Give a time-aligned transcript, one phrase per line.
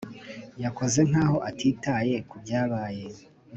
[0.63, 3.05] yakoze nkaho atitaye kubyabaye